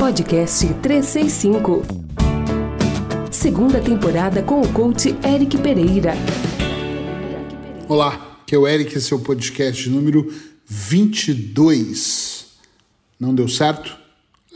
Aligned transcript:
Podcast 0.00 0.66
365. 0.80 1.82
Segunda 3.30 3.82
temporada 3.82 4.42
com 4.42 4.62
o 4.62 4.72
coach 4.72 5.14
Eric 5.22 5.58
Pereira. 5.58 6.14
Olá, 7.86 8.40
que 8.46 8.54
é 8.54 8.58
o 8.58 8.66
Eric, 8.66 8.96
esse 8.96 9.12
é 9.12 9.16
o 9.16 9.20
podcast 9.20 9.90
número 9.90 10.32
22. 10.64 12.46
Não 13.20 13.34
deu 13.34 13.46
certo? 13.46 13.94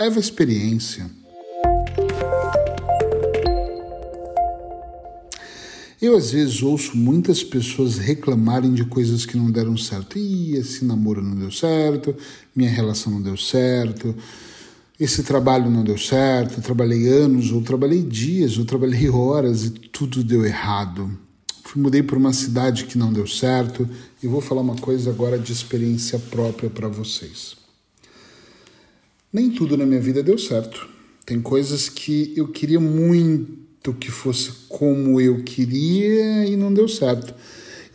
Leva 0.00 0.16
a 0.16 0.20
experiência. 0.20 1.10
Eu 6.00 6.16
às 6.16 6.30
vezes 6.30 6.62
ouço 6.62 6.96
muitas 6.96 7.44
pessoas 7.44 7.98
reclamarem 7.98 8.72
de 8.72 8.86
coisas 8.86 9.26
que 9.26 9.36
não 9.36 9.50
deram 9.50 9.76
certo. 9.76 10.18
Ih, 10.18 10.56
esse 10.56 10.86
namoro 10.86 11.20
não 11.20 11.36
deu 11.36 11.50
certo, 11.50 12.16
minha 12.56 12.70
relação 12.70 13.12
não 13.12 13.20
deu 13.20 13.36
certo, 13.36 14.14
esse 15.04 15.22
trabalho 15.22 15.70
não 15.70 15.84
deu 15.84 15.98
certo, 15.98 16.60
trabalhei 16.60 17.06
anos, 17.08 17.52
ou 17.52 17.62
trabalhei 17.62 18.02
dias, 18.02 18.58
ou 18.58 18.64
trabalhei 18.64 19.08
horas 19.08 19.64
e 19.64 19.70
tudo 19.70 20.24
deu 20.24 20.44
errado. 20.44 21.10
Fui, 21.62 21.80
mudei 21.80 22.02
para 22.02 22.18
uma 22.18 22.32
cidade 22.32 22.84
que 22.84 22.98
não 22.98 23.12
deu 23.12 23.26
certo 23.26 23.88
e 24.22 24.26
vou 24.26 24.40
falar 24.40 24.62
uma 24.62 24.76
coisa 24.76 25.10
agora 25.10 25.38
de 25.38 25.52
experiência 25.52 26.18
própria 26.18 26.70
para 26.70 26.88
vocês. 26.88 27.56
Nem 29.32 29.50
tudo 29.50 29.76
na 29.76 29.84
minha 29.84 30.00
vida 30.00 30.22
deu 30.22 30.38
certo. 30.38 30.88
Tem 31.26 31.40
coisas 31.40 31.88
que 31.88 32.32
eu 32.36 32.48
queria 32.48 32.80
muito 32.80 33.92
que 33.92 34.10
fosse 34.10 34.50
como 34.68 35.20
eu 35.20 35.42
queria 35.42 36.46
e 36.46 36.56
não 36.56 36.72
deu 36.72 36.88
certo. 36.88 37.34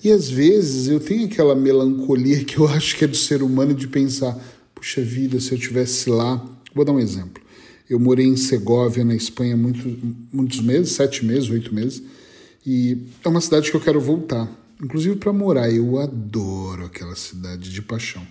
E 0.04 0.12
às 0.12 0.30
vezes 0.30 0.88
eu 0.88 1.00
tenho 1.00 1.26
aquela 1.26 1.56
melancolia 1.56 2.44
que 2.44 2.58
eu 2.58 2.68
acho 2.70 2.96
que 2.96 3.06
é 3.06 3.08
do 3.08 3.18
ser 3.18 3.42
humano 3.42 3.74
de 3.74 3.88
pensar: 3.88 4.38
puxa 4.76 5.02
vida, 5.02 5.40
se 5.40 5.52
eu 5.52 5.58
tivesse 5.58 6.10
lá. 6.10 6.59
Vou 6.74 6.86
dar 6.86 6.94
um 6.94 7.00
exemplo. 7.00 7.42
Eu 7.90 8.00
morei 8.00 8.26
em 8.26 8.38
Segóvia, 8.38 9.04
na 9.04 9.16
Espanha, 9.16 9.58
muito, 9.58 9.88
muitos 10.32 10.62
meses 10.62 10.94
sete 10.94 11.26
meses, 11.26 11.50
oito 11.50 11.74
meses 11.74 12.04
e 12.66 12.98
é 13.24 13.30
uma 13.30 13.42
cidade 13.42 13.72
que 13.72 13.76
eu 13.76 13.82
quero 13.82 14.00
voltar, 14.00 14.48
inclusive 14.82 15.16
para 15.16 15.32
morar. 15.32 15.72
Eu 15.72 15.98
adoro 15.98 16.86
aquela 16.86 17.16
cidade 17.16 17.72
de 17.72 17.82
paixão. 17.82 18.26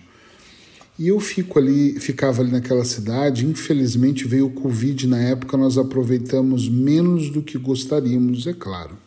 E 0.97 1.07
eu 1.07 1.19
fico 1.19 1.57
ali, 1.57 1.99
ficava 1.99 2.41
ali 2.41 2.51
naquela 2.51 2.85
cidade. 2.85 3.45
Infelizmente 3.45 4.27
veio 4.27 4.47
o 4.47 4.51
Covid 4.51 5.07
na 5.07 5.19
época, 5.19 5.57
nós 5.57 5.77
aproveitamos 5.77 6.69
menos 6.69 7.29
do 7.29 7.41
que 7.41 7.57
gostaríamos, 7.57 8.45
é 8.47 8.53
claro. 8.53 8.97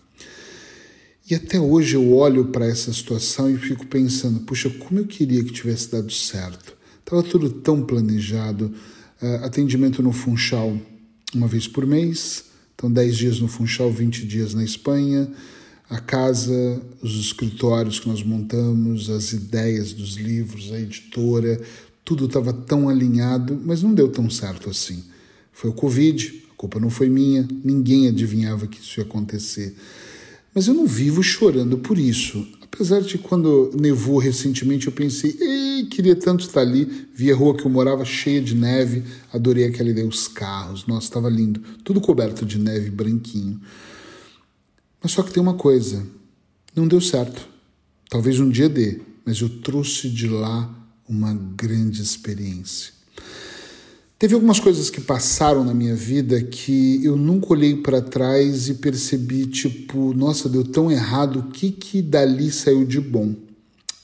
E 1.30 1.34
até 1.34 1.60
hoje 1.60 1.94
eu 1.94 2.14
olho 2.14 2.46
para 2.46 2.66
essa 2.66 2.92
situação 2.92 3.50
e 3.50 3.56
fico 3.56 3.86
pensando: 3.86 4.40
puxa, 4.40 4.68
como 4.68 5.00
eu 5.00 5.06
queria 5.06 5.44
que 5.44 5.52
tivesse 5.52 5.90
dado 5.90 6.12
certo. 6.12 6.74
Estava 6.98 7.22
tudo 7.22 7.50
tão 7.50 7.82
planejado. 7.82 8.74
Uh, 9.22 9.44
atendimento 9.44 10.02
no 10.02 10.12
Funchal 10.12 10.76
uma 11.34 11.46
vez 11.46 11.68
por 11.68 11.86
mês, 11.86 12.46
então 12.74 12.90
10 12.90 13.16
dias 13.16 13.40
no 13.40 13.48
Funchal, 13.48 13.90
20 13.90 14.26
dias 14.26 14.52
na 14.52 14.64
Espanha 14.64 15.30
a 15.92 16.00
casa, 16.00 16.80
os 17.02 17.20
escritórios 17.20 18.00
que 18.00 18.08
nós 18.08 18.22
montamos, 18.22 19.10
as 19.10 19.34
ideias 19.34 19.92
dos 19.92 20.16
livros, 20.16 20.72
a 20.72 20.80
editora, 20.80 21.60
tudo 22.02 22.24
estava 22.24 22.50
tão 22.50 22.88
alinhado, 22.88 23.60
mas 23.62 23.82
não 23.82 23.92
deu 23.92 24.08
tão 24.08 24.30
certo 24.30 24.70
assim. 24.70 25.04
Foi 25.52 25.68
o 25.68 25.74
Covid, 25.74 26.44
a 26.50 26.54
culpa 26.56 26.80
não 26.80 26.88
foi 26.88 27.10
minha, 27.10 27.46
ninguém 27.62 28.08
adivinhava 28.08 28.66
que 28.66 28.80
isso 28.80 29.00
ia 29.00 29.04
acontecer. 29.04 29.76
Mas 30.54 30.66
eu 30.66 30.72
não 30.72 30.86
vivo 30.86 31.22
chorando 31.22 31.76
por 31.76 31.98
isso. 31.98 32.48
Apesar 32.72 33.02
de 33.02 33.18
quando 33.18 33.70
nevou 33.78 34.16
recentemente, 34.16 34.86
eu 34.86 34.92
pensei, 34.92 35.36
ei, 35.38 35.84
queria 35.86 36.16
tanto 36.16 36.46
estar 36.46 36.62
ali. 36.62 37.06
Vi 37.14 37.30
a 37.30 37.36
rua 37.36 37.54
que 37.54 37.66
eu 37.66 37.70
morava 37.70 38.02
cheia 38.02 38.40
de 38.40 38.54
neve, 38.54 39.04
adorei 39.30 39.66
aquela 39.66 39.90
ideia, 39.90 40.08
os 40.08 40.26
carros, 40.26 40.86
nossa, 40.86 41.06
estava 41.06 41.28
lindo. 41.28 41.60
Tudo 41.84 42.00
coberto 42.00 42.46
de 42.46 42.58
neve, 42.58 42.88
branquinho. 42.90 43.60
Mas 45.02 45.12
só 45.12 45.22
que 45.22 45.30
tem 45.30 45.42
uma 45.42 45.54
coisa: 45.54 46.02
não 46.74 46.88
deu 46.88 47.00
certo. 47.00 47.46
Talvez 48.08 48.40
um 48.40 48.48
dia 48.48 48.70
dê, 48.70 49.00
mas 49.24 49.40
eu 49.40 49.48
trouxe 49.60 50.08
de 50.08 50.26
lá 50.26 50.74
uma 51.06 51.34
grande 51.34 52.00
experiência. 52.00 52.92
Teve 54.22 54.34
algumas 54.34 54.60
coisas 54.60 54.88
que 54.88 55.00
passaram 55.00 55.64
na 55.64 55.74
minha 55.74 55.96
vida 55.96 56.40
que 56.40 57.04
eu 57.04 57.16
nunca 57.16 57.52
olhei 57.52 57.74
para 57.74 58.00
trás 58.00 58.68
e 58.68 58.74
percebi, 58.74 59.46
tipo, 59.46 60.14
nossa, 60.14 60.48
deu 60.48 60.62
tão 60.62 60.92
errado, 60.92 61.40
o 61.40 61.50
que 61.50 61.72
que 61.72 62.00
dali 62.00 62.52
saiu 62.52 62.84
de 62.84 63.00
bom? 63.00 63.34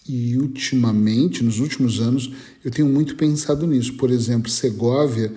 E 0.08 0.36
ultimamente, 0.36 1.44
nos 1.44 1.60
últimos 1.60 2.00
anos, 2.00 2.32
eu 2.64 2.70
tenho 2.72 2.88
muito 2.88 3.14
pensado 3.14 3.64
nisso. 3.64 3.94
Por 3.94 4.10
exemplo, 4.10 4.50
Segovia 4.50 5.32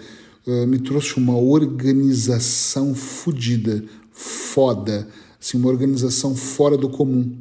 uh, 0.47 0.65
me 0.65 0.79
trouxe 0.79 1.15
uma 1.17 1.37
organização 1.37 2.95
fodida, 2.95 3.83
foda, 4.11 5.07
assim, 5.39 5.59
uma 5.59 5.69
organização 5.69 6.35
fora 6.35 6.75
do 6.75 6.89
comum. 6.89 7.31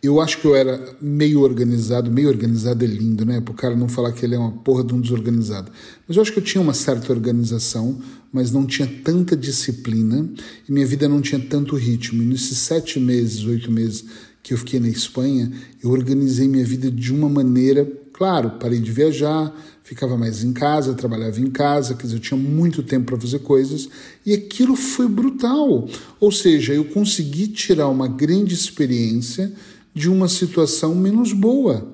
Eu 0.00 0.20
acho 0.20 0.40
que 0.40 0.46
eu 0.46 0.54
era 0.54 0.96
meio 1.00 1.40
organizado, 1.40 2.08
meio 2.08 2.28
organizado 2.28 2.84
é 2.84 2.86
lindo, 2.86 3.24
né? 3.24 3.40
Para 3.40 3.52
o 3.52 3.56
cara 3.56 3.74
não 3.74 3.88
falar 3.88 4.12
que 4.12 4.24
ele 4.24 4.36
é 4.36 4.38
uma 4.38 4.52
porra 4.52 4.84
de 4.84 4.94
um 4.94 5.00
desorganizado. 5.00 5.72
Mas 6.06 6.16
eu 6.16 6.22
acho 6.22 6.32
que 6.32 6.38
eu 6.38 6.44
tinha 6.44 6.62
uma 6.62 6.72
certa 6.72 7.12
organização, 7.12 7.98
mas 8.32 8.52
não 8.52 8.64
tinha 8.64 8.86
tanta 9.02 9.36
disciplina 9.36 10.28
e 10.68 10.72
minha 10.72 10.86
vida 10.86 11.08
não 11.08 11.20
tinha 11.20 11.40
tanto 11.40 11.74
ritmo. 11.74 12.22
E 12.22 12.26
nesses 12.26 12.58
sete 12.58 13.00
meses, 13.00 13.44
oito 13.44 13.72
meses 13.72 14.04
que 14.40 14.54
eu 14.54 14.58
fiquei 14.58 14.78
na 14.78 14.88
Espanha, 14.88 15.50
eu 15.82 15.90
organizei 15.90 16.46
minha 16.46 16.64
vida 16.64 16.90
de 16.90 17.12
uma 17.12 17.28
maneira, 17.28 17.84
claro, 18.12 18.52
parei 18.52 18.80
de 18.80 18.92
viajar, 18.92 19.52
ficava 19.82 20.16
mais 20.16 20.44
em 20.44 20.52
casa, 20.52 20.94
trabalhava 20.94 21.40
em 21.40 21.50
casa, 21.50 21.94
quer 21.94 22.04
dizer, 22.04 22.16
eu 22.16 22.20
tinha 22.20 22.38
muito 22.38 22.82
tempo 22.82 23.06
para 23.06 23.20
fazer 23.20 23.40
coisas 23.40 23.88
e 24.24 24.32
aquilo 24.32 24.76
foi 24.76 25.08
brutal. 25.08 25.88
Ou 26.20 26.30
seja, 26.30 26.72
eu 26.72 26.84
consegui 26.84 27.48
tirar 27.48 27.88
uma 27.88 28.06
grande 28.06 28.54
experiência 28.54 29.52
de 29.98 30.08
uma 30.08 30.28
situação 30.28 30.94
menos 30.94 31.32
boa. 31.32 31.88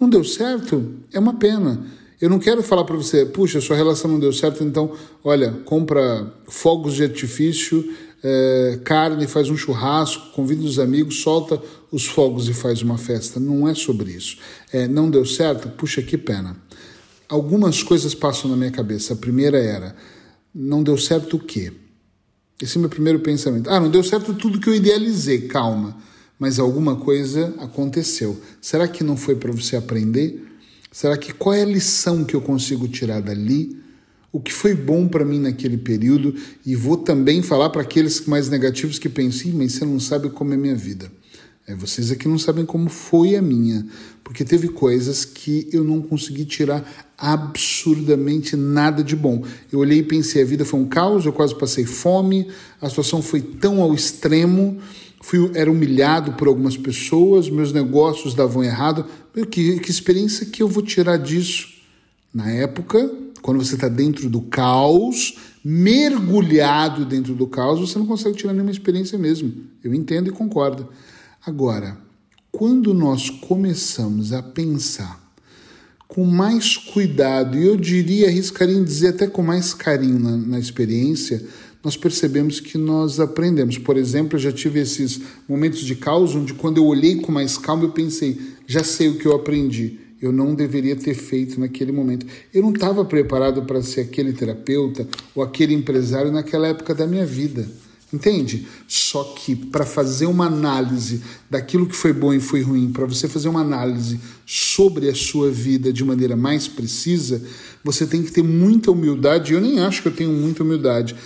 Não 0.00 0.08
deu 0.08 0.22
certo? 0.24 0.94
É 1.12 1.18
uma 1.18 1.34
pena. 1.34 1.86
Eu 2.20 2.28
não 2.28 2.38
quero 2.38 2.62
falar 2.62 2.84
para 2.84 2.96
você, 2.96 3.24
puxa, 3.24 3.60
sua 3.60 3.76
relação 3.76 4.10
não 4.10 4.20
deu 4.20 4.32
certo, 4.32 4.62
então, 4.62 4.92
olha, 5.22 5.50
compra 5.64 6.32
fogos 6.46 6.94
de 6.94 7.02
artifício, 7.02 7.92
é, 8.22 8.80
carne, 8.84 9.26
faz 9.26 9.50
um 9.50 9.56
churrasco, 9.56 10.30
convida 10.32 10.64
os 10.64 10.78
amigos, 10.78 11.20
solta 11.20 11.60
os 11.90 12.06
fogos 12.06 12.48
e 12.48 12.54
faz 12.54 12.82
uma 12.82 12.96
festa. 12.96 13.38
Não 13.38 13.68
é 13.68 13.74
sobre 13.74 14.12
isso. 14.12 14.38
É, 14.72 14.88
não 14.88 15.10
deu 15.10 15.24
certo? 15.26 15.68
Puxa, 15.68 16.02
que 16.02 16.16
pena 16.16 16.56
algumas 17.28 17.82
coisas 17.82 18.14
passam 18.14 18.50
na 18.50 18.56
minha 18.56 18.70
cabeça. 18.70 19.14
A 19.14 19.16
primeira 19.16 19.58
era: 19.58 19.96
não 20.54 20.82
deu 20.82 20.96
certo 20.96 21.36
o 21.36 21.40
quê? 21.40 21.72
Esse 22.62 22.76
é 22.76 22.78
o 22.78 22.80
meu 22.80 22.90
primeiro 22.90 23.20
pensamento. 23.20 23.68
Ah, 23.68 23.80
não 23.80 23.90
deu 23.90 24.04
certo 24.04 24.32
tudo 24.34 24.60
que 24.60 24.68
eu 24.68 24.74
idealizei, 24.74 25.42
calma. 25.48 25.96
Mas 26.38 26.58
alguma 26.58 26.96
coisa 26.96 27.54
aconteceu. 27.58 28.40
Será 28.60 28.88
que 28.88 29.04
não 29.04 29.16
foi 29.16 29.36
para 29.36 29.52
você 29.52 29.76
aprender? 29.76 30.42
Será 30.90 31.16
que 31.16 31.32
qual 31.32 31.54
é 31.54 31.62
a 31.62 31.66
lição 31.66 32.24
que 32.24 32.34
eu 32.34 32.40
consigo 32.40 32.86
tirar 32.88 33.20
dali? 33.20 33.76
O 34.32 34.40
que 34.40 34.52
foi 34.52 34.74
bom 34.74 35.06
para 35.06 35.24
mim 35.24 35.38
naquele 35.38 35.76
período? 35.76 36.34
E 36.66 36.74
vou 36.74 36.96
também 36.96 37.40
falar 37.40 37.70
para 37.70 37.82
aqueles 37.82 38.26
mais 38.26 38.48
negativos 38.48 38.98
que 38.98 39.08
pensam, 39.08 39.52
mas 39.54 39.72
você 39.72 39.84
não 39.84 40.00
sabe 40.00 40.28
como 40.30 40.52
é 40.54 40.56
minha 40.56 40.74
vida. 40.74 41.10
É, 41.66 41.74
vocês 41.74 42.10
aqui 42.10 42.28
não 42.28 42.38
sabem 42.38 42.66
como 42.66 42.90
foi 42.90 43.36
a 43.36 43.40
minha, 43.40 43.86
porque 44.22 44.44
teve 44.44 44.68
coisas 44.68 45.24
que 45.24 45.66
eu 45.72 45.82
não 45.82 46.02
consegui 46.02 46.44
tirar 46.44 46.84
absurdamente 47.16 48.54
nada 48.54 49.02
de 49.02 49.16
bom. 49.16 49.42
Eu 49.72 49.78
olhei 49.78 50.00
e 50.00 50.02
pensei, 50.02 50.42
a 50.42 50.44
vida 50.44 50.62
foi 50.64 50.78
um 50.78 50.86
caos, 50.86 51.24
eu 51.24 51.32
quase 51.32 51.54
passei 51.58 51.86
fome, 51.86 52.48
a 52.82 52.88
situação 52.90 53.22
foi 53.22 53.40
tão 53.40 53.80
ao 53.80 53.94
extremo, 53.94 54.78
fui, 55.24 55.50
era 55.54 55.70
humilhado 55.70 56.34
por 56.34 56.48
algumas 56.48 56.76
pessoas, 56.76 57.48
meus 57.48 57.72
negócios 57.72 58.34
davam 58.34 58.62
errado. 58.62 59.06
Que, 59.50 59.80
que 59.80 59.90
experiência 59.90 60.46
que 60.46 60.62
eu 60.62 60.68
vou 60.68 60.82
tirar 60.82 61.16
disso? 61.16 61.72
Na 62.32 62.50
época, 62.50 63.10
quando 63.40 63.64
você 63.64 63.74
está 63.74 63.88
dentro 63.88 64.28
do 64.28 64.42
caos, 64.42 65.36
mergulhado 65.64 67.06
dentro 67.06 67.34
do 67.34 67.46
caos, 67.46 67.80
você 67.80 67.98
não 67.98 68.06
consegue 68.06 68.36
tirar 68.36 68.52
nenhuma 68.52 68.70
experiência 68.70 69.18
mesmo. 69.18 69.52
Eu 69.82 69.94
entendo 69.94 70.28
e 70.28 70.32
concordo. 70.32 70.88
Agora, 71.44 71.96
quando 72.52 72.92
nós 72.92 73.30
começamos 73.30 74.32
a 74.32 74.42
pensar 74.42 75.22
com 76.06 76.24
mais 76.24 76.76
cuidado, 76.76 77.56
e 77.56 77.66
eu 77.66 77.76
diria, 77.76 78.28
arriscaria 78.28 78.76
em 78.76 78.84
dizer 78.84 79.08
até 79.08 79.26
com 79.26 79.42
mais 79.42 79.72
carinho 79.72 80.18
na, 80.18 80.36
na 80.36 80.58
experiência, 80.58 81.44
nós 81.84 81.96
percebemos 81.96 82.60
que 82.60 82.78
nós 82.78 83.20
aprendemos. 83.20 83.76
Por 83.76 83.98
exemplo, 83.98 84.36
eu 84.36 84.42
já 84.42 84.50
tive 84.50 84.80
esses 84.80 85.20
momentos 85.46 85.80
de 85.80 85.94
caos 85.94 86.34
onde, 86.34 86.54
quando 86.54 86.78
eu 86.78 86.86
olhei 86.86 87.16
com 87.16 87.30
mais 87.30 87.58
calma, 87.58 87.84
eu 87.84 87.90
pensei, 87.90 88.40
já 88.66 88.82
sei 88.82 89.08
o 89.08 89.18
que 89.18 89.26
eu 89.26 89.34
aprendi. 89.34 89.98
Eu 90.20 90.32
não 90.32 90.54
deveria 90.54 90.96
ter 90.96 91.12
feito 91.12 91.60
naquele 91.60 91.92
momento. 91.92 92.24
Eu 92.52 92.62
não 92.62 92.72
estava 92.72 93.04
preparado 93.04 93.62
para 93.64 93.82
ser 93.82 94.00
aquele 94.00 94.32
terapeuta 94.32 95.06
ou 95.34 95.42
aquele 95.42 95.74
empresário 95.74 96.32
naquela 96.32 96.66
época 96.66 96.94
da 96.94 97.06
minha 97.06 97.26
vida. 97.26 97.68
Entende? 98.14 98.66
Só 98.86 99.24
que 99.24 99.56
para 99.56 99.84
fazer 99.84 100.26
uma 100.26 100.46
análise 100.46 101.20
daquilo 101.50 101.84
que 101.84 101.96
foi 101.96 102.12
bom 102.12 102.32
e 102.32 102.38
foi 102.38 102.62
ruim, 102.62 102.92
para 102.92 103.04
você 103.06 103.28
fazer 103.28 103.48
uma 103.48 103.60
análise 103.60 104.20
sobre 104.46 105.10
a 105.10 105.14
sua 105.14 105.50
vida 105.50 105.92
de 105.92 106.04
maneira 106.04 106.36
mais 106.36 106.68
precisa, 106.68 107.42
você 107.82 108.06
tem 108.06 108.22
que 108.22 108.30
ter 108.30 108.42
muita 108.42 108.92
humildade. 108.92 109.52
Eu 109.52 109.60
nem 109.60 109.80
acho 109.80 110.00
que 110.00 110.08
eu 110.08 110.14
tenho 110.14 110.30
muita 110.30 110.62
humildade, 110.62 111.16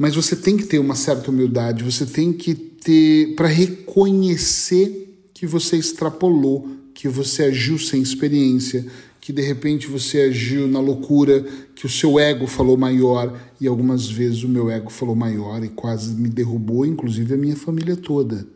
mas 0.00 0.14
você 0.14 0.34
tem 0.34 0.56
que 0.56 0.64
ter 0.64 0.78
uma 0.78 0.94
certa 0.94 1.30
humildade, 1.30 1.84
você 1.84 2.06
tem 2.06 2.32
que 2.32 2.54
ter 2.54 3.34
para 3.36 3.48
reconhecer 3.48 5.28
que 5.34 5.46
você 5.46 5.76
extrapolou, 5.76 6.70
que 6.94 7.06
você 7.06 7.42
agiu 7.42 7.78
sem 7.78 8.00
experiência, 8.00 8.86
que 9.20 9.30
de 9.30 9.42
repente 9.42 9.86
você 9.86 10.22
agiu 10.22 10.66
na 10.66 10.80
loucura, 10.80 11.44
que 11.74 11.84
o 11.84 11.88
seu 11.90 12.18
ego 12.18 12.46
falou 12.46 12.78
maior 12.78 13.38
e 13.60 13.68
algumas 13.68 14.10
vezes 14.10 14.42
o 14.42 14.48
meu 14.48 14.70
ego 14.70 14.88
falou 14.88 15.14
maior 15.14 15.62
e 15.62 15.68
quase 15.68 16.14
me 16.14 16.30
derrubou, 16.30 16.86
inclusive 16.86 17.34
a 17.34 17.36
minha 17.36 17.56
família 17.56 17.94
toda. 17.94 18.48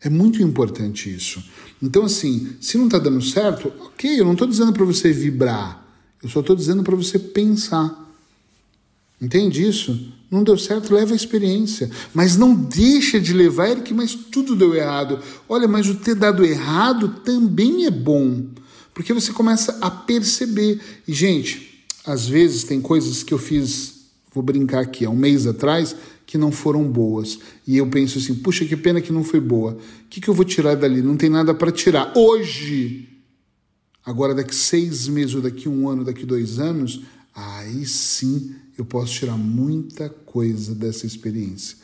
É 0.00 0.08
muito 0.08 0.40
importante 0.40 1.12
isso. 1.12 1.42
Então, 1.82 2.04
assim, 2.04 2.48
se 2.60 2.78
não 2.78 2.84
está 2.84 3.00
dando 3.00 3.20
certo, 3.20 3.72
ok, 3.86 4.20
eu 4.20 4.24
não 4.24 4.34
estou 4.34 4.46
dizendo 4.46 4.72
para 4.72 4.84
você 4.84 5.12
vibrar, 5.12 5.84
eu 6.22 6.28
só 6.28 6.38
estou 6.38 6.54
dizendo 6.54 6.84
para 6.84 6.94
você 6.94 7.18
pensar. 7.18 8.00
Entende 9.22 9.64
isso? 9.64 10.12
Não 10.28 10.42
deu 10.42 10.58
certo, 10.58 10.92
leva 10.92 11.12
a 11.12 11.16
experiência. 11.16 11.88
Mas 12.12 12.36
não 12.36 12.52
deixa 12.52 13.20
de 13.20 13.32
levar, 13.32 13.70
Eric, 13.70 13.94
mas 13.94 14.16
tudo 14.16 14.56
deu 14.56 14.74
errado. 14.74 15.20
Olha, 15.48 15.68
mas 15.68 15.88
o 15.88 15.94
ter 15.94 16.16
dado 16.16 16.44
errado 16.44 17.20
também 17.24 17.86
é 17.86 17.90
bom. 17.90 18.46
Porque 18.92 19.12
você 19.12 19.32
começa 19.32 19.78
a 19.80 19.88
perceber. 19.88 20.80
E, 21.06 21.12
gente, 21.12 21.84
às 22.04 22.26
vezes 22.26 22.64
tem 22.64 22.80
coisas 22.80 23.22
que 23.22 23.32
eu 23.32 23.38
fiz, 23.38 24.06
vou 24.34 24.42
brincar 24.42 24.80
aqui, 24.80 25.04
há 25.04 25.10
um 25.10 25.14
mês 25.14 25.46
atrás, 25.46 25.94
que 26.26 26.36
não 26.36 26.50
foram 26.50 26.82
boas. 26.82 27.38
E 27.64 27.76
eu 27.76 27.86
penso 27.86 28.18
assim, 28.18 28.34
puxa, 28.34 28.64
que 28.64 28.76
pena 28.76 29.00
que 29.00 29.12
não 29.12 29.22
foi 29.22 29.38
boa. 29.38 29.74
O 29.74 30.08
que, 30.10 30.20
que 30.20 30.28
eu 30.28 30.34
vou 30.34 30.44
tirar 30.44 30.74
dali? 30.74 31.00
Não 31.00 31.16
tem 31.16 31.30
nada 31.30 31.54
para 31.54 31.70
tirar. 31.70 32.12
Hoje! 32.16 33.08
Agora, 34.04 34.34
daqui 34.34 34.52
seis 34.52 35.06
meses, 35.06 35.36
ou 35.36 35.40
daqui 35.40 35.68
um 35.68 35.88
ano, 35.88 36.04
daqui 36.04 36.26
dois 36.26 36.58
anos, 36.58 37.02
aí 37.32 37.86
sim 37.86 38.56
eu 38.76 38.84
posso 38.84 39.12
tirar 39.12 39.36
muita 39.36 40.08
coisa 40.08 40.74
dessa 40.74 41.06
experiência. 41.06 41.76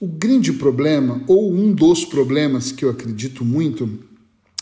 O 0.00 0.06
grande 0.06 0.52
problema, 0.52 1.22
ou 1.26 1.52
um 1.52 1.72
dos 1.72 2.04
problemas 2.04 2.72
que 2.72 2.84
eu 2.84 2.90
acredito 2.90 3.44
muito, 3.44 3.98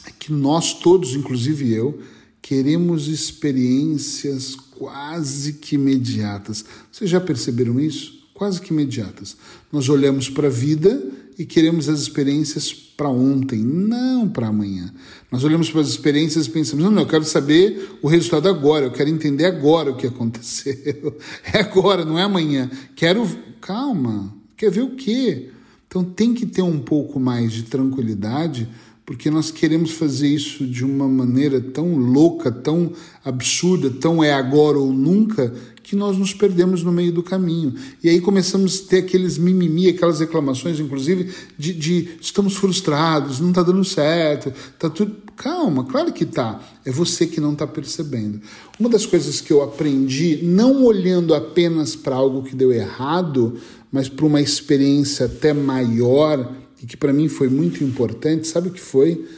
é 0.07 0.11
que 0.11 0.33
nós 0.33 0.75
todos, 0.75 1.15
inclusive 1.15 1.73
eu, 1.73 2.01
queremos 2.41 3.09
experiências 3.09 4.55
quase 4.55 5.55
que 5.55 5.75
imediatas. 5.75 6.65
Vocês 6.91 7.11
já 7.11 7.21
perceberam 7.21 7.79
isso? 7.79 8.27
Quase 8.35 8.61
que 8.61 8.73
imediatas. 8.73 9.37
Nós 9.73 9.89
olhamos 9.89 10.29
para 10.29 10.47
a 10.47 10.51
vida 10.51 11.18
e 11.38 11.46
queremos 11.46 11.88
as 11.88 12.00
experiências 12.00 12.73
para 12.73 13.08
ontem, 13.08 13.61
não 13.61 14.29
para 14.29 14.49
amanhã. 14.49 14.93
Nós 15.31 15.44
olhamos 15.44 15.70
para 15.70 15.81
as 15.81 15.88
experiências 15.88 16.46
e 16.46 16.50
pensamos: 16.50 16.85
não, 16.85 16.90
não, 16.90 17.02
eu 17.02 17.08
quero 17.08 17.25
saber 17.25 17.96
o 18.02 18.08
resultado 18.08 18.49
agora, 18.49 18.87
eu 18.87 18.90
quero 18.90 19.08
entender 19.08 19.44
agora 19.44 19.93
o 19.93 19.96
que 19.96 20.06
aconteceu. 20.08 21.17
É 21.52 21.61
agora, 21.61 22.05
não 22.05 22.19
é 22.19 22.23
amanhã. 22.25 22.69
Quero. 22.96 23.25
Calma, 23.61 24.35
quer 24.56 24.70
ver 24.70 24.82
o 24.82 24.96
quê? 24.96 25.50
Então 25.87 26.05
tem 26.05 26.35
que 26.35 26.46
ter 26.46 26.62
um 26.62 26.79
pouco 26.79 27.19
mais 27.19 27.52
de 27.52 27.64
tranquilidade 27.64 28.69
porque 29.09 29.31
nós 29.31 29.51
queremos 29.51 29.93
fazer 29.93 30.29
isso 30.29 30.67
de 30.67 30.85
uma 30.85 31.09
maneira 31.09 31.63
tão 31.63 31.97
louca, 31.97 32.53
tão 32.53 32.93
absurda, 33.25 33.89
tão 33.89 34.23
é 34.23 34.35
agora 34.35 34.79
ou 34.79 34.93
nunca, 34.93 35.51
que 35.83 35.97
nós 35.97 36.19
nos 36.19 36.35
perdemos 36.35 36.85
no 36.85 36.93
meio 36.93 37.11
do 37.11 37.23
caminho. 37.23 37.75
E 38.05 38.11
aí 38.11 38.21
começamos 38.21 38.85
a 38.85 38.91
ter 38.91 38.99
aqueles 38.99 39.39
mimimi, 39.39 39.89
aquelas 39.89 40.21
reclamações, 40.21 40.79
inclusive, 40.79 41.33
de, 41.57 41.73
de 41.73 42.19
estamos 42.21 42.57
frustrados, 42.57 43.41
não 43.41 43.49
está 43.49 43.63
dando 43.63 43.83
certo, 43.83 44.51
está 44.51 44.91
tudo. 44.91 45.17
Calma, 45.35 45.85
claro 45.85 46.13
que 46.13 46.27
tá. 46.27 46.61
É 46.85 46.93
você 46.93 47.27
que 47.27 47.41
não 47.41 47.55
está 47.55 47.67
percebendo. 47.67 48.43
Uma 48.79 48.91
das 48.91 49.07
coisas 49.07 49.41
que 49.41 49.51
eu 49.51 49.63
aprendi, 49.63 50.41
não 50.43 50.85
olhando 50.85 51.35
apenas 51.35 51.97
para 51.97 52.15
algo 52.15 52.43
que 52.43 52.55
deu 52.55 52.71
errado, 52.75 53.57
mas 53.91 54.07
para 54.07 54.27
uma 54.27 54.43
experiência 54.43 55.25
até 55.25 55.55
maior 55.55 56.68
e 56.83 56.87
que 56.87 56.97
para 56.97 57.13
mim 57.13 57.29
foi 57.29 57.49
muito 57.49 57.83
importante, 57.83 58.47
sabe 58.47 58.69
o 58.69 58.73
que 58.73 58.81
foi? 58.81 59.29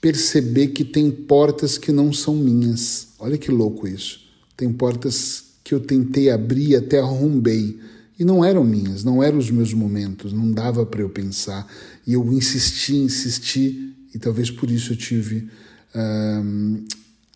Perceber 0.00 0.68
que 0.68 0.84
tem 0.84 1.10
portas 1.10 1.78
que 1.78 1.90
não 1.90 2.12
são 2.12 2.34
minhas. 2.34 3.08
Olha 3.18 3.38
que 3.38 3.50
louco 3.50 3.88
isso. 3.88 4.20
Tem 4.56 4.72
portas 4.72 5.44
que 5.64 5.74
eu 5.74 5.80
tentei 5.80 6.30
abrir 6.30 6.76
até 6.76 6.98
arrombei. 6.98 7.78
E 8.18 8.24
não 8.24 8.44
eram 8.44 8.64
minhas, 8.64 9.04
não 9.04 9.22
eram 9.22 9.38
os 9.38 9.50
meus 9.50 9.72
momentos, 9.72 10.32
não 10.32 10.50
dava 10.50 10.84
para 10.84 11.00
eu 11.00 11.08
pensar. 11.08 11.66
E 12.06 12.14
eu 12.14 12.32
insisti, 12.32 12.96
insisti, 12.96 13.94
e 14.12 14.18
talvez 14.18 14.50
por 14.50 14.70
isso 14.70 14.92
eu 14.92 14.96
tive 14.96 15.48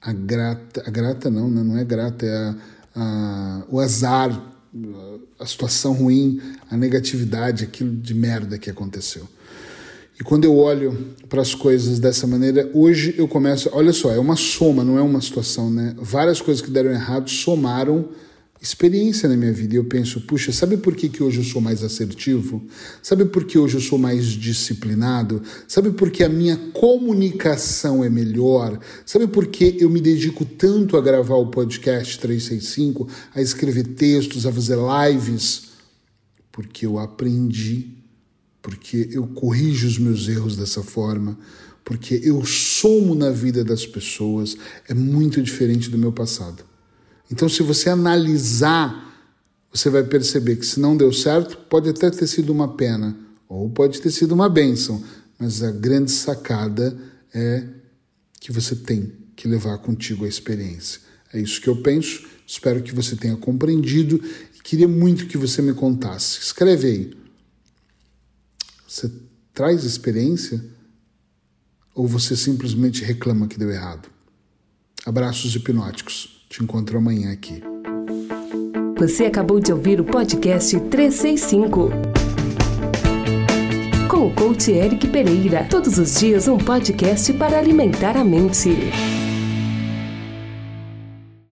a 0.00 0.12
grata. 0.12 0.83
A 0.85 0.91
grata 0.91 1.31
não, 1.31 1.49
né? 1.49 1.62
não 1.62 1.79
é 1.79 1.85
grata, 1.85 2.27
é 2.27 2.37
a, 2.37 2.56
a, 2.97 3.65
o 3.71 3.79
azar 3.79 4.51
a 5.39 5.47
situação 5.47 5.93
ruim, 5.93 6.41
a 6.71 6.77
negatividade, 6.77 7.65
aquilo 7.65 7.95
de 7.95 8.15
merda 8.15 8.59
que 8.59 8.71
aconteceu. 8.71 9.29
E 10.19 10.25
quando 10.25 10.45
eu 10.45 10.57
olho 10.57 11.15
para 11.29 11.43
as 11.43 11.55
coisas 11.55 11.99
dessa 11.99 12.27
maneira, 12.27 12.71
hoje 12.73 13.15
eu 13.19 13.27
começo, 13.27 13.69
olha 13.73 13.93
só, 13.93 14.13
é 14.13 14.19
uma 14.19 14.37
soma, 14.37 14.85
não 14.85 14.99
é 14.99 15.03
uma 15.03 15.21
situação, 15.21 15.71
né? 15.71 15.95
Várias 15.99 16.41
coisas 16.41 16.63
que 16.63 16.71
deram 16.71 16.91
errado 16.91 17.29
somaram 17.29 18.09
experiência 18.62 19.29
na 19.29 19.37
minha 19.37 19.53
vida. 19.53 19.75
E 19.75 19.76
eu 19.76 19.85
penso, 19.85 20.20
puxa, 20.20 20.53
sabe 20.53 20.76
por 20.76 20.94
que, 20.94 21.09
que 21.09 21.20
hoje 21.20 21.38
eu 21.38 21.44
sou 21.44 21.61
mais 21.61 21.82
assertivo? 21.82 22.64
Sabe 23.03 23.25
por 23.25 23.44
que 23.44 23.59
hoje 23.59 23.76
eu 23.76 23.81
sou 23.81 23.99
mais 23.99 24.26
disciplinado? 24.26 25.43
Sabe 25.67 25.91
por 25.91 26.12
que 26.12 26.23
a 26.23 26.29
minha 26.29 26.56
comunicação 26.73 28.05
é 28.05 28.09
melhor? 28.09 28.79
Sabe 29.05 29.26
por 29.26 29.49
que 29.49 29.79
eu 29.81 29.91
me 29.91 30.00
dedico 30.00 30.44
tanto 30.44 30.97
a 30.97 31.00
gravar 31.00 31.35
o 31.35 31.49
podcast 31.49 32.20
365, 32.20 33.09
a 33.35 33.43
escrever 33.43 33.88
textos, 33.88 34.47
a 34.47 34.53
fazer 34.53 34.79
lives? 34.79 35.73
Porque 36.53 36.87
eu 36.87 37.00
aprendi, 37.00 37.88
porque 38.62 39.09
eu 39.11 39.26
corrijo 39.26 39.88
os 39.88 39.99
meus 39.99 40.29
erros 40.29 40.56
dessa 40.56 40.85
forma, 40.85 41.37
porque 41.85 42.20
eu 42.23 42.44
somo 42.44 43.12
na 43.17 43.31
vida 43.31 43.64
das 43.64 43.85
pessoas. 43.85 44.56
É 44.88 44.94
muito 44.94 45.43
diferente 45.43 45.91
do 45.91 45.99
meu 45.99 46.12
passado. 46.12 46.72
Então, 47.32 47.49
se 47.49 47.62
você 47.62 47.88
analisar, 47.88 49.11
você 49.73 49.88
vai 49.88 50.05
perceber 50.05 50.56
que 50.56 50.67
se 50.67 50.79
não 50.79 50.94
deu 50.94 51.11
certo, 51.11 51.56
pode 51.56 51.88
até 51.88 52.11
ter 52.11 52.26
sido 52.26 52.52
uma 52.52 52.76
pena, 52.76 53.17
ou 53.49 53.70
pode 53.70 54.02
ter 54.02 54.11
sido 54.11 54.32
uma 54.32 54.50
bênção, 54.50 55.02
mas 55.38 55.62
a 55.62 55.70
grande 55.70 56.11
sacada 56.11 56.94
é 57.32 57.67
que 58.38 58.52
você 58.52 58.76
tem 58.76 59.11
que 59.34 59.49
levar 59.49 59.79
contigo 59.79 60.26
a 60.26 60.29
experiência. 60.29 61.00
É 61.32 61.40
isso 61.40 61.58
que 61.58 61.69
eu 61.69 61.81
penso. 61.81 62.29
Espero 62.46 62.83
que 62.83 62.95
você 62.95 63.16
tenha 63.16 63.37
compreendido 63.37 64.23
e 64.54 64.61
queria 64.61 64.87
muito 64.87 65.26
que 65.26 65.38
você 65.38 65.62
me 65.62 65.73
contasse. 65.73 66.38
Escreve 66.38 66.87
aí. 66.87 67.16
Você 68.87 69.11
traz 69.54 69.85
experiência 69.85 70.62
ou 71.95 72.07
você 72.07 72.37
simplesmente 72.37 73.02
reclama 73.02 73.49
que 73.49 73.59
deu 73.59 73.71
errado? 73.71 74.11
Abraços 75.07 75.54
hipnóticos. 75.54 76.41
Te 76.52 76.62
encontro 76.62 76.99
amanhã 76.99 77.32
aqui. 77.32 77.62
Você 78.99 79.25
acabou 79.25 79.59
de 79.59 79.73
ouvir 79.73 79.99
o 79.99 80.04
podcast 80.04 80.78
365. 80.78 81.88
Com 84.06 84.26
o 84.26 84.35
coach 84.35 84.71
Eric 84.71 85.09
Pereira. 85.09 85.66
Todos 85.71 85.97
os 85.97 86.21
dias 86.21 86.49
um 86.49 86.59
podcast 86.59 87.32
para 87.32 87.59
alimentar 87.59 88.18
a 88.18 88.23
mente. 88.23 88.68